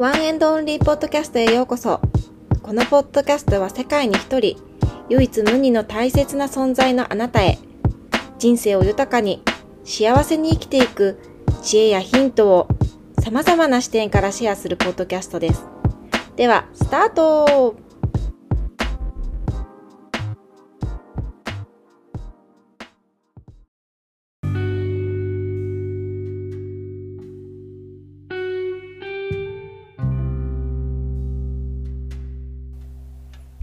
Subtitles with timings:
[0.00, 2.00] ワンエンドオンリーポッドキャストへようこそ。
[2.62, 4.56] このポッドキャストは世界に一人、
[5.10, 7.58] 唯一無二の大切な存在のあなたへ、
[8.38, 9.42] 人生を豊かに、
[9.84, 11.18] 幸せに生きていく
[11.60, 12.68] 知恵やヒントを
[13.22, 15.66] 様々な視点からシェアするポッドキャストです。
[16.34, 17.76] では、スタート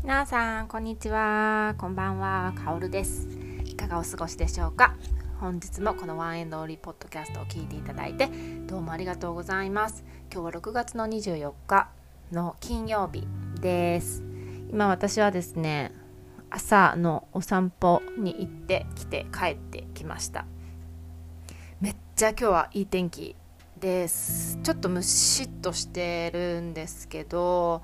[0.08, 1.76] 皆さんこんにちは。
[1.78, 2.54] こんばんは。
[2.56, 3.28] かおるです。
[3.66, 4.96] いかがお過ごしでしょうか？
[5.42, 8.30] 本日もこのワンエンドオリーポッドキャストを聞いていただいて
[8.68, 10.06] どうもありがとうございます。
[10.32, 11.90] 今日は6月の24日
[12.32, 13.28] の金曜日
[13.60, 14.24] です。
[14.72, 15.92] 今私はですね
[16.50, 20.46] 朝のお散歩に行ってきて帰ってきました。
[21.82, 23.36] めっちゃ今日はいい天気
[23.78, 24.58] です。
[24.64, 27.82] ちょっとムシッとしてるんですけど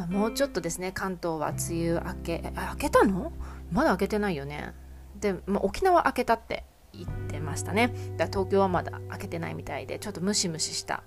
[0.00, 3.32] まあ、もうちょっとですね関東は梅雨明けあ明けたの？
[3.70, 4.72] まだ明けてないよね。
[5.20, 7.92] で、まあ、沖縄明けたって言ってましたね。
[8.16, 11.02] だ東京はまだ明けてないみたいでちょっとムシムシした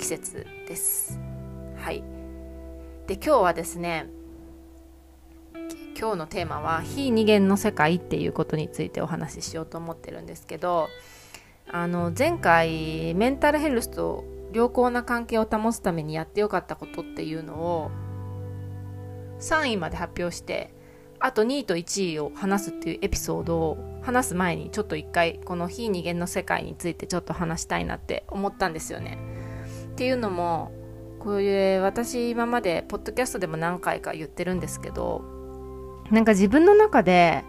[0.00, 1.20] 季節です。
[1.76, 2.02] はい。
[3.06, 4.06] で今日はですね
[5.96, 10.88] 今日のテーマは非二元の世界っていうことについてお話ししようと思ってるんですけど
[11.70, 17.90] あの前回メンタルヘルスと良好な関係を保つためにやってよかったことっていうのを
[19.42, 20.72] 3位まで発表して
[21.20, 29.18] あと2位と1位を話すっていうエピソードを話す前にちょっと一回この非二元の世界についてちょっと話したいなって思ったんですよね。
[29.92, 30.72] っていうのも
[31.20, 35.22] こういう私今までポッドキャストでも何回か言ってるんですけど
[36.10, 37.44] なんか自分の中で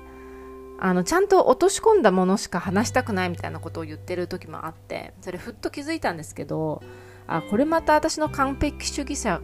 [0.80, 6.84] あのちゃんと落とし込んだものしか話したくないみたいなことを言ってる時もあってそれふっと気づいたんですけど
[7.26, 9.42] あこれまた私の完璧主義者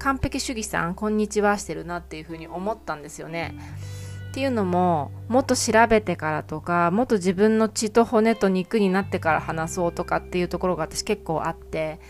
[0.00, 3.54] 完璧主義さんこんにちはしてるなっていうふうに思ったんですよね。
[4.30, 12.00] っていうのももっと調べてからとかもっと自分の血と骨と肉になってから話そうとかっていうところが私結構あって。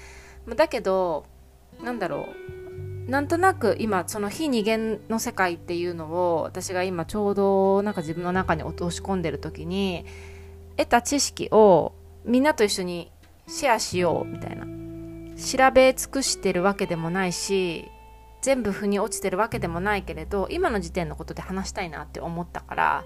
[0.56, 1.26] だけど
[1.82, 2.28] なんだろ
[3.06, 3.10] う。
[3.10, 6.06] なんとなく今その非二元の世界っていうの
[6.36, 10.04] を私が今ちょうどなんか自分の中に落とし込んでる時に
[10.76, 11.92] 得た知識を
[12.24, 13.10] みんなと一緒に
[13.48, 14.89] シェアしようみたいな。
[15.40, 17.90] 調べ尽くしてるわけでもないし
[18.42, 23.04] 全部腑に落ちてるわけでもないけれど今の時点のことで話したいなって思ったから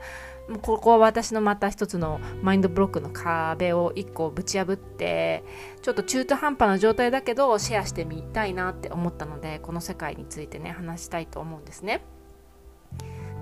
[0.48, 5.42] もうここは私のまた一つのマインドブロックの壁を一個ぶち破って
[5.82, 12.04] ちょっと中途半端な状態だけどシェアしてみたいなって思ったのでこの世界についてね話したいと思うんですね。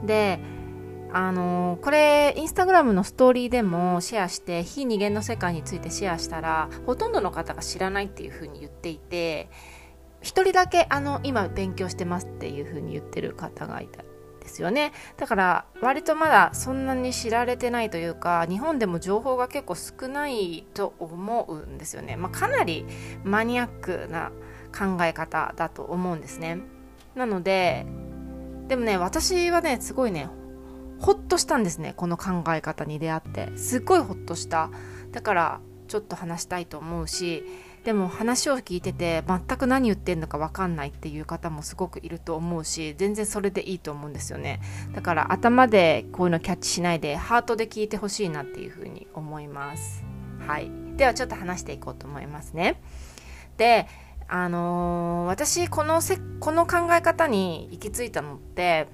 [0.04, 0.41] で
[1.15, 9.50] あのこれインスタグラムのストーリーでもシェアして非二元の世界についてシェアしたらほとんどの方が知らないっていうふうに言っていて
[10.23, 14.03] 1人だけあの今勉強してますっていうふうに言ってる方がいた
[14.43, 14.93] ですよね。
[15.17, 22.84] だから割とまだそんなに知られてないというか日本でも情報が結構少ないと思うんですよね、まあ、かなり
[23.25, 24.33] マニアックな
[24.77, 26.59] 考え方だと思うんですね。
[27.15, 27.87] なので
[28.69, 30.29] でもね私はねすごいね
[31.02, 33.56] ほっとしたんですねこの考え方に出会って。
[33.56, 34.70] すっごいほっとした。
[35.10, 37.44] だからちょっと話したいと思うし
[37.84, 44.60] でも話を聞いてて全く何言ってんのか分かんないっていう方もすごくいると思うし全然それでいいと思うんですよね。
[44.94, 50.04] だから頭でこういうのキャッチしないでハートで聞いてほしいなっていうふうに思います。
[50.46, 50.70] はい。
[50.96, 52.80] ではちょっと話していこうと思いますね。
[53.56, 53.86] で
[54.28, 58.86] あのー、私このせこの考え方に行き着いたのって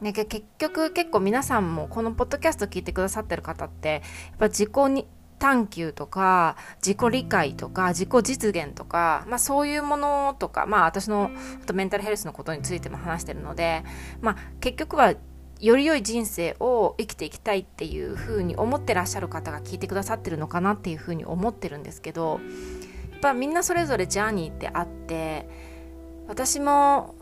[0.00, 3.98] ね、結局結構皆さんもこのポッドキャスト聞いてくださってる方ってや
[4.34, 5.06] っぱ自己に
[5.38, 11.30] 探求とか自己理解とか自己実現とか、まあ、そういうものとか、まあ、私の
[11.66, 13.84] とメンタルヘルスのことについても話してるので、
[14.20, 15.14] まあ、結局は
[15.60, 22.40] より良い人生を生きていきたいっていうふうに思ってらっしゃる方が聞いてくださってるのかなっていうふうに思ってるんですけど
[23.12, 25.48] やっぱみんなそれぞれジャーニーってあって
[26.28, 27.14] 私も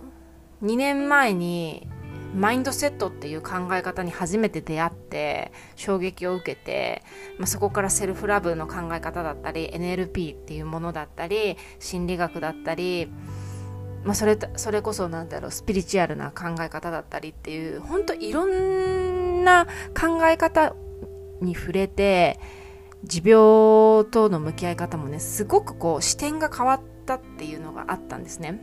[0.63, 1.89] 2年前に
[2.37, 7.03] マインドセットっていう考え方に初めて出会って衝撃を受けて、
[7.39, 13.11] まあ、そこからセルフラブの考え方だったり NLP っていうものだったり心理学だったり、
[14.05, 19.65] まあ、それそれこそなんだろうスピリチュアルな考え方だったりっていう本当いろんな
[19.99, 20.75] 考え方
[21.41, 22.39] に触れて
[23.03, 28.61] 持病との向き合い方もねすごくこう視点が変わったっていうのがあったんですね。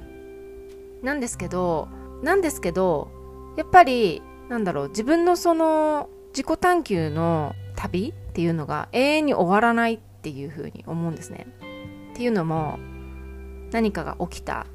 [1.01, 1.87] なんですけど
[2.21, 3.11] なんですけど
[3.55, 11.47] やっぱりなんだろう自分のその自己探求の旅っていうのが永遠に終わらないっていうふうに思うんですね。
[12.13, 12.79] っていうのも
[13.71, 14.67] 何かが起きた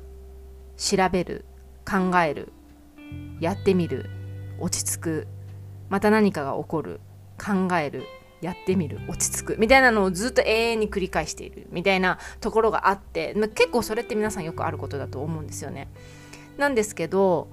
[0.77, 1.45] 調べる
[1.85, 2.53] 考える
[3.41, 4.11] やってみる
[4.61, 5.27] 落ち着く
[5.89, 7.01] また何かが起こる
[7.39, 8.05] 考える
[8.41, 15.89] やってみる落ち着くみたいなのをずっと永遠に繰り返しているみたいなところがあって結構それって皆さんよくあることだと思うんですよね。
[16.57, 17.49] なんですけど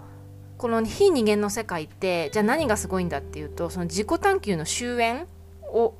[0.57, 5.25] この非人間の世界ってじゃあ何がすごいんだっていうとその自己探求の終焉
[5.71, 5.93] を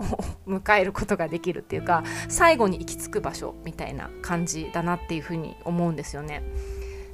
[0.48, 6.42] 迎えることができるっていうか最後に行き着く場所みたいな感じだなっていうふうに思うんですよね。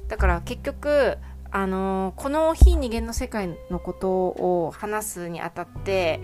[0.07, 1.17] だから結局
[1.51, 6.21] あのこの非人間の世界のことを話すにあたって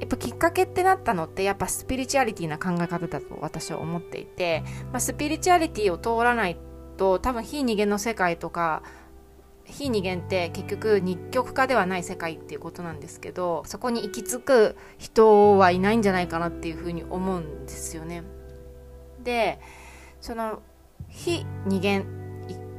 [0.00, 6.56] やっぱきっかけってなったのってやっぱスピリチュアリティな考え方だと私は思っていて、まあ、スピリチュアリティを通らない
[6.96, 8.82] と多分非人間の世界とか
[9.66, 18.22] 非二元って結局日極化ではない世界っていうことなんですけどそこに行き着く人はいないんじゃないかなっていうふうに思うんですよね。
[19.22, 19.58] で
[20.20, 20.62] その
[21.08, 22.06] 非二元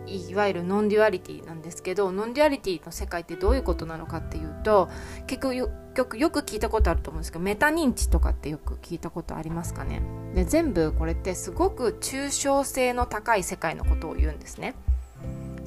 [0.08, 4.90] いわゆる non-duality なんですけど non-duality の世界ってどういうことなのかっていうと
[5.28, 5.70] 結局よ
[6.06, 10.02] くよく聞いたことあると思うんですけどメタ認知とかってよく聞いたことありますかね
[10.34, 14.76] で全部これってすごく抽象性の高い世界のことを言うんですね。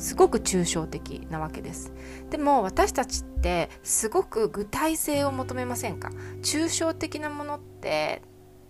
[0.00, 1.92] すごく抽象的なわけです。
[2.30, 6.10] でも私たちってすごく具体性を求めませんか？
[6.42, 8.22] 抽象的なものって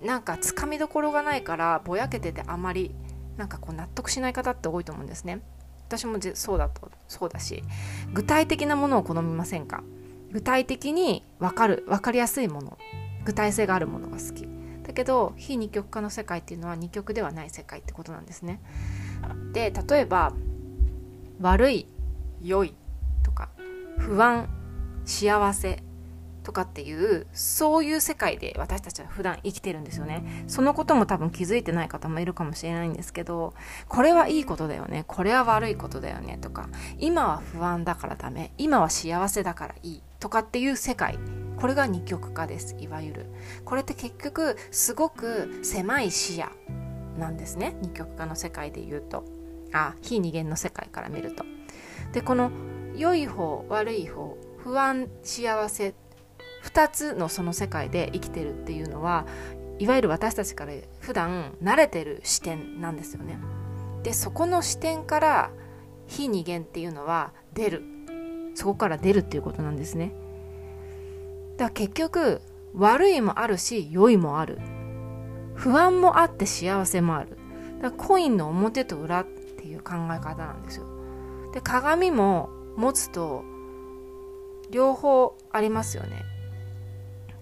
[0.02, 2.94] なんかつかみどころがないからぼやけててあまり
[3.36, 5.40] なんかこう納得しない方って多いと思うんですね。
[5.86, 7.62] 私もそうだとそうだし
[8.12, 9.84] 具体的なものを好みませんか？
[10.32, 12.76] 具体的に分かる分かりやすいもの
[13.24, 14.48] 具体性があるものが好き。
[14.82, 18.60] だけど非二極化の世界っていうのは二極ではない世界ってことなんですね。
[19.52, 20.32] で例えば
[21.40, 21.87] 悪い
[22.42, 22.75] 良い
[23.22, 23.48] とか
[23.98, 24.48] 不安
[25.04, 25.82] 幸せ
[26.42, 30.44] とかっていうそういう世界で私たちは普段生きてるんですよね。
[30.46, 33.54] そのことも多分気づいてない方もいるかもしれないんですけど
[33.88, 35.04] これはいいことだよね。
[35.06, 36.38] これは悪いことだよね。
[36.40, 38.52] とか今は不安だからダメ。
[38.56, 40.02] 今は幸せだからいい。
[40.19, 41.19] とかっていう世界。
[41.58, 42.75] これが二極化です。
[42.78, 43.26] いわゆる。
[43.64, 46.46] これって結局すごく狭い視野
[47.19, 47.76] なんですね。
[47.82, 49.39] 二極化の世界で言うと。
[49.72, 51.44] あ非二元の世界から見ると。
[52.12, 52.50] でこの
[52.96, 55.94] 良い方悪い方不安幸せ
[56.64, 59.26] 2つのその世界で生きてるっていうのは
[59.78, 63.38] いわゆる私たちから普段慣れてる視点なんですよね。
[64.02, 65.50] でそこの視点から
[66.06, 67.82] 非二元っていうのは出る。
[68.55, 70.12] そこから出るっていうことなんですね。
[71.56, 72.43] だから結局
[72.75, 74.58] 悪いもあるし良いもある。
[75.55, 77.38] 不安もあって幸せもある。
[77.81, 79.25] だからコインの表と裏
[79.60, 80.86] ていう考え方なんですよ。
[81.52, 83.44] で鏡も持つと
[84.70, 86.22] 両方ありますよね。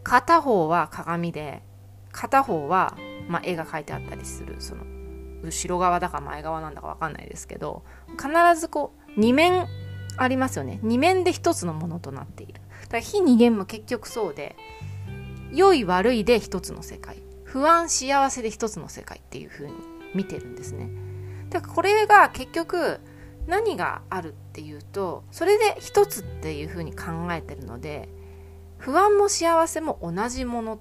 [0.02, 1.62] 片方は鏡で
[2.12, 2.96] 片方は、
[3.28, 4.84] まあ、絵が描いてあったりするその
[5.42, 8.28] 後ろ側だか前側なんだか分かんないですけど必
[8.58, 9.66] ずこう2面
[10.16, 14.56] ありますよね2面で1つのものとなっているだから非二元も結局そうで
[15.52, 19.74] 良い悪いで1つの世界不安幸せで1つの世界っていう風に
[20.14, 20.90] 見てるんですね
[21.50, 23.00] だからこれが結局
[23.46, 28.08] 何があるっていうとそれで一つっていうふうに考えてるので
[28.76, 30.80] 不安も幸せも同じもの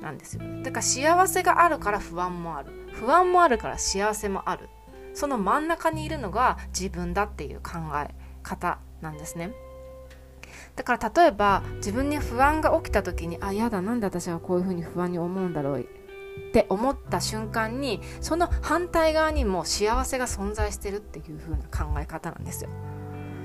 [0.00, 0.42] なんですよ。
[0.62, 2.72] だから幸せがあるから不安もある。
[2.92, 4.68] 不安もあるから幸せもある。
[5.14, 9.52] その真ん中にいるのが自分だっていう考え方なんですね。
[10.76, 15.86] だから例えば自分に不安が起きた時にあやだなんで私はこういうふうに不安に思うんだろう。
[16.48, 22.70] って思った瞬間にその反対側にも幸せが存在してるっていう風な考え方なんですよ。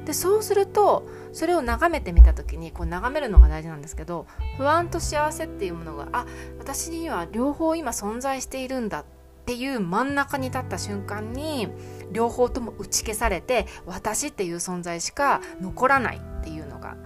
[0.05, 6.25] でそうするとそれを眺めてみた時にこう眺めるのが大事なんですけど不安と幸せっていうものがあ
[6.59, 9.05] 私には両方今存在しているんだっ
[9.45, 11.67] ていう真ん中に立った瞬間に
[12.11, 16.97] 両方とも打ち消されて私っていう存在しか残らないっていうのが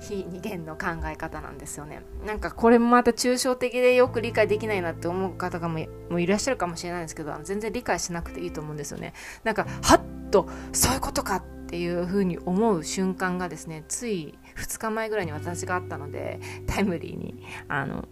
[0.00, 2.02] 非二元の考え方なんですよね。
[2.26, 9.12] なんかこれもまた抽象的でよく理解できないなって思う方がももいらっしゃるかもしれないんですけど全然理解しなくていいと思うんですよね。
[9.44, 10.00] なんかはっ
[10.30, 18.06] とそういうことかっていうふうに思う瞬間がですねつい2日前ぐらいに私があったのでタイムリーにあの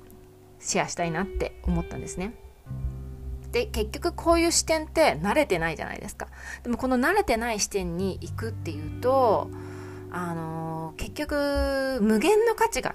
[0.59, 2.35] シェアしたいなって思ったんですね。
[3.53, 6.29] で結局こういう視点って慣れてないじゃないですか。
[6.63, 9.51] でもこの慣れてない視点に行くっていうと
[10.11, 12.95] あの結局無限の価値が、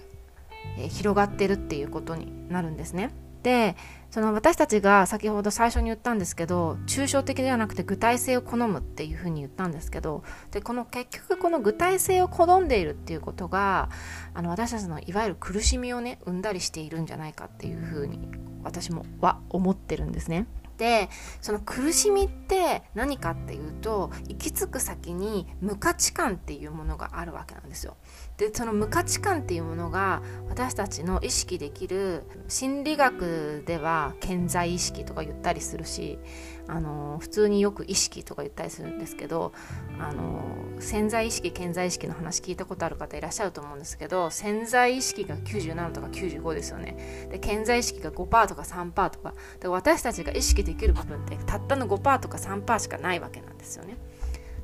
[0.78, 3.12] え広がってるっていうことになるんですね。
[3.44, 3.76] で
[4.12, 13.90] その私たちが先ほど最初に言ったんですけど抽象的ではなくて具体性を好むっていうふうに言ったんですけどでこの結局この具体性を好んでいるっていうことが
[14.34, 18.20] あの私たちのいわゆる苦しみをね生んだりしているんじゃないかっていうふうに
[18.64, 20.46] 私もは思ってるんですね。
[20.82, 21.10] で
[21.42, 27.98] その苦しみって何かっていうと行き着く先に無価値観っていうものがあるわけなんですよ。
[28.38, 36.18] でその無価値観っていうものが私たちの意識できる心理学では健在意識とか言ったりするし
[36.68, 39.52] あの普通によく意識とか言ったりするんですけど
[40.00, 40.42] あの
[40.80, 47.28] 潜在意識健在意識の話聞いたことある方いらっしゃると思うんですけど潜在意識が97とか95ですよね。
[47.32, 49.34] で健在意識が5%とか3%とか。
[49.60, 53.98] で私たちが意識できる部分ってたったの5%とか3%しかないわけなんですよね。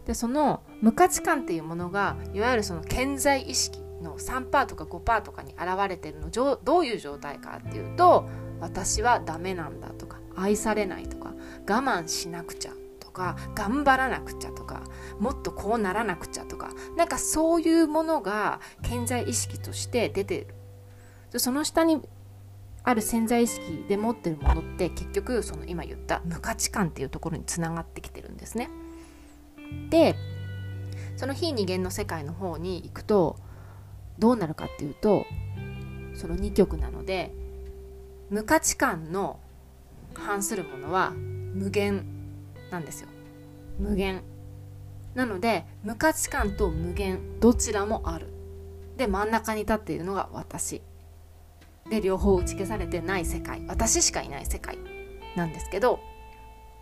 [0.05, 8.27] でその無価値観っていうものがいわゆるその健在意識の3%とか5%とかに現れてるのどういう状態かっていうと
[8.59, 11.16] 私はダメなんだとか愛されないとか。
[11.67, 14.83] 我慢しなくちゃとか頑張らなくちゃとか
[15.19, 20.47] もっとこうならなくちゃとかなんかそういうものが健在意識として出て
[21.31, 22.01] るその下に
[22.83, 28.69] ある潜在意識で持ってるものって結局その今言った無価値観っていうところにつながってきてるんですね。
[29.89, 30.15] で
[31.17, 33.35] その非二元の世界の方に行くと
[34.19, 35.25] どうなるかっていうと
[36.13, 37.33] その2極なので
[38.29, 39.39] 無価値観の
[40.13, 41.13] 反するものは
[41.57, 42.05] 無限
[42.71, 43.09] なんですよ。
[43.79, 44.21] 無限。
[45.15, 48.27] なので無価値観と無限どちらもある。
[48.97, 50.81] で真ん中に立っているのが私。
[51.89, 53.63] で両方打ち消されてない世界。
[53.67, 54.77] 私しかいない世界。
[55.35, 55.99] なんですけど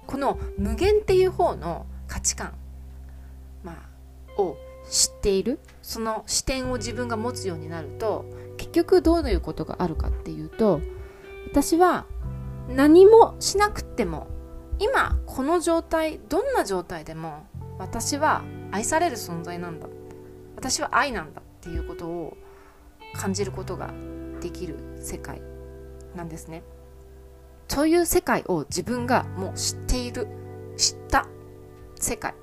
[0.07, 2.53] この無限っていう方の価値観
[3.63, 3.73] ま
[4.37, 4.57] あ、を
[4.89, 5.59] 知っている。
[5.81, 8.25] その視点を自分が持つようになると
[8.57, 10.81] 結局どういうことがあるかっていうと
[11.51, 12.05] 私は
[12.67, 14.27] 何もしなくても
[14.79, 17.45] 今この状態どんな状態でも
[17.79, 19.87] 私は愛される存在なんだ。
[20.55, 22.37] 私は愛なんだっていうことを
[23.13, 23.93] 感じることが
[24.41, 25.41] できる世界
[26.15, 26.63] なんですね。
[27.67, 30.27] そういう世界を自分がもう知っている
[30.77, 31.27] 知った
[31.95, 32.33] 世界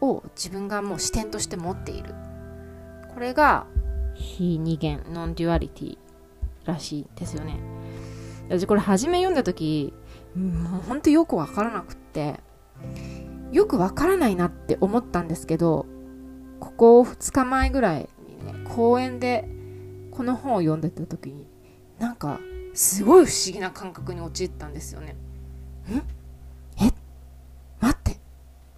[0.00, 2.14] を自分がもう視点として持っている。
[3.14, 3.66] これが
[4.14, 5.98] 非二元 non-duality
[6.64, 7.58] らしいですよね。
[8.48, 9.92] 私これ初め読んだ時
[10.36, 12.40] もうほんとよくわからなくって
[13.52, 15.86] よくわからないなって思ったんですけど
[16.60, 19.48] ここ2日前ぐらいにね公園で
[20.10, 21.46] この本を読んでた時に
[21.98, 22.40] なんか
[22.74, 25.16] すごい不思議な感覚に陥ったんですよね。
[25.88, 25.96] ん
[26.82, 26.92] え？
[27.80, 28.18] 待って。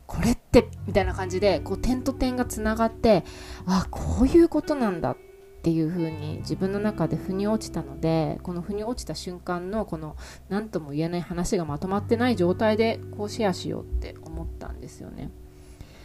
[0.06, 0.68] これって。
[0.86, 3.24] みたいな感じでこう点と点がつながって
[3.66, 5.27] あこういうことなんだって
[5.58, 10.16] っていう風に自分の中で腑に落ちたのでこの腑に落ちた瞬間のこの
[10.48, 15.30] 何とも言えない話がまとまってない状態でこうシェアしようって思ったんですよね。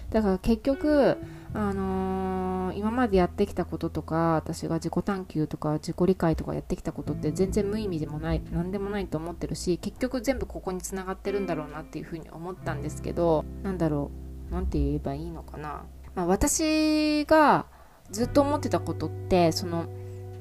[0.10, 1.18] だから結局
[1.56, 14.12] あのー、今までやってきたこととか私が自己探求とか自己理解とかやってきたことって全然無意味でもない何でもないと思ってるし結局全部ここにつながってるんだろうなっていうふうに思ったんですけどなんだろ
[14.50, 15.84] う何て言えばいいのかな、
[16.16, 17.66] まあ、私が
[18.14, 19.88] ずっと思ってたことってその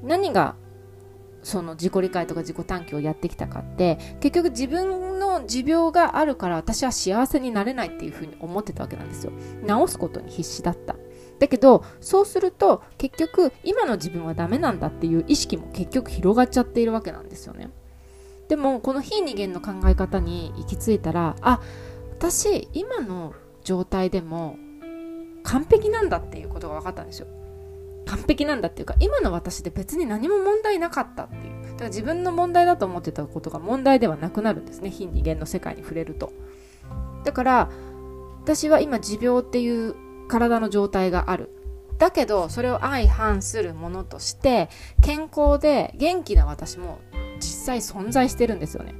[0.03, 0.55] 何が
[1.41, 9.33] その自己理解とか自己探求をやってきたかって結局自分の持病があるから私は幸せになれないっていうふうに思ってたわけなんですよ。
[9.67, 10.95] 治すことに必死だった。
[11.39, 17.69] だけどそうすると結局今の自分はダメなんだっていう意識も結局広がっちゃっているわけなんですよね。
[18.47, 21.59] でもこの非二元の考え方に行き着いたらあ
[22.11, 24.57] 私今の状態でも
[25.43, 27.27] 完璧なんだっていうことが分かったんですよ。
[28.05, 31.63] 完璧なんだっていうか今の私で別に何も問題なかったっていう。
[31.63, 34.89] だから自分の問題だと思ってたことが問題ではなくなるんですね。
[34.89, 36.31] 非二元の世界に触れると。
[37.23, 37.69] だから
[38.43, 39.95] 私は今持病っていう
[40.27, 41.49] 体の状態がある。
[41.97, 44.69] だけどそれを相反するものとして
[45.01, 46.99] 健康で元気な私も
[47.37, 48.93] 実際存在してるんですよね。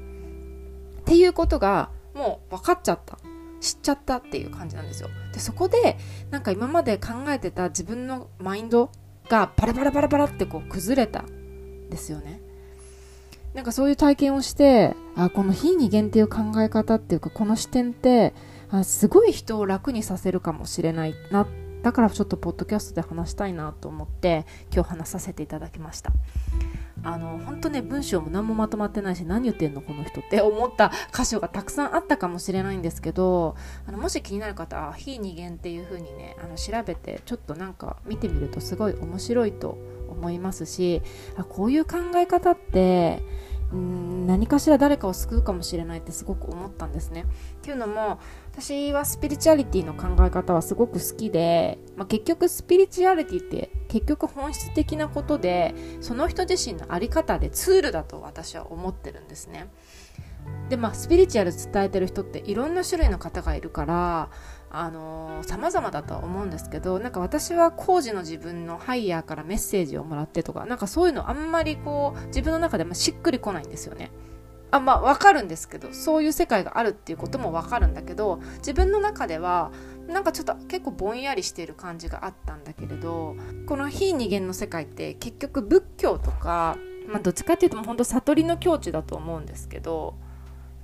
[1.02, 3.18] っていうことがもう分かっちゃった。
[3.64, 5.10] 知っちゃったっていう感じなんですよ。
[5.32, 5.98] でそこで
[6.30, 8.92] なんか今まで考えてた自分のマインド
[9.30, 12.42] がバラバラバラバラってこう崩れたんですよね。
[13.54, 18.34] なんかそういう体験をしてあこの非二元っていう考え方っていうかこの視点って
[18.70, 21.48] あすごい人を楽にさせるかもしれないな
[21.84, 26.12] だからちょっとポッドキャストで話したいなと思って今日話させていただきました。
[27.06, 39.78] あの本当ね文章も何もまとまってないし何言ってんのこの人って思った箇所がたくさんあったかもしれないんですけどあのもし気になる方は非二元っていう風にねあの調べてちょっとなんか見てみるとすごい面白いと
[40.10, 41.02] 思いますし
[41.36, 43.22] あこういう考え方って
[43.74, 47.22] うん何かしら誰かを救うかもしれないってすごく思ったんですね。
[47.22, 47.26] っ
[47.62, 48.20] ていうのも
[48.52, 59.70] 私はスピリチュアリティの考え方はすごく好きで、まあ、結局スピリチュアリティって結局本質的なことでその人自身の在り方でツールだと私は思ってるんですね。
[60.70, 64.30] でまあスピリチュアル伝えてる人っていろんな種類の方がいるから
[64.70, 74.12] あのー、様々だとは思うんですけどなんか私は工事の自分のハイヤーからメッセージをもらってとかなんかそういうのあんまりこう自分の中でもしっくりこないんですよね。
[74.72, 79.72] あまあわかるんですけどそういう世界があるっていうこともわかるんだけど自分の中では
[80.08, 83.36] なんかちょっと結構ぼんやりしている感じがあったんだけれど
[83.68, 90.16] この非二元の世界って結局仏教とか、まあ、どっちかっていうともうほんと悟りの境地だと思うんですけど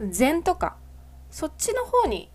[0.10, 0.78] 禅とか
[1.30, 2.32] そっちの方に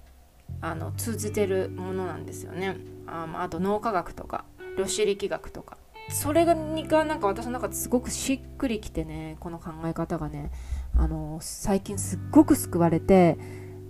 [0.61, 2.77] あの通じてるものなんですよね。
[3.07, 4.45] あ,、あ、と脳科学とか
[4.79, 5.79] 量子力学とか。
[6.11, 10.51] それがなんか私の中ですごくしっくりきてねこの考え方がね。
[10.97, 13.37] あの最近すっごく救われて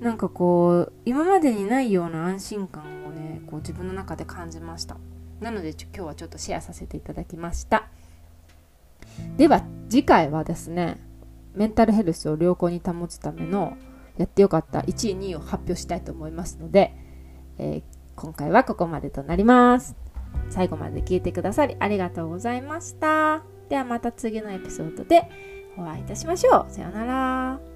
[0.00, 4.96] なんかこう今までにないような安心感をねこう自分の中で感じました。
[5.40, 7.88] なので今日はちょっとシェアさせていただきました。
[9.36, 10.98] では次回はですね
[11.54, 13.76] メンタルヘルスを良好に保つための
[14.16, 16.94] やってよかった1位2位を発表したいと思いますので、
[17.58, 17.82] えー、
[18.16, 19.96] 今回はここまでとなります。
[20.50, 23.42] 最後まで聞いてくださりありがとうございました。
[23.68, 25.28] ではまた次のエピソードで
[25.78, 26.72] お会いいたしましょう。
[26.72, 27.73] さようなら。